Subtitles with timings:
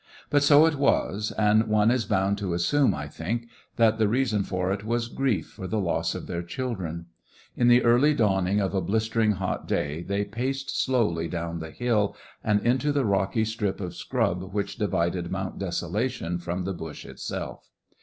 [0.31, 4.39] But so it was, and one is bound to assume, I think, that the reason
[4.39, 7.05] of it was grief for the loss of their children.
[7.55, 12.15] In the early dawning of a blistering hot day they paced slowly down the hill
[12.43, 17.69] and into the rocky strip of scrub which divided Mount Desolation from the bush itself.